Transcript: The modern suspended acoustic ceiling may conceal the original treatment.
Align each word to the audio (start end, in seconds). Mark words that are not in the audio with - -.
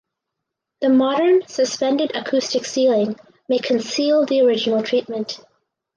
The 0.79 0.89
modern 0.89 1.45
suspended 1.47 2.15
acoustic 2.15 2.65
ceiling 2.65 3.17
may 3.47 3.59
conceal 3.59 4.25
the 4.25 4.41
original 4.41 4.81
treatment. 4.81 5.39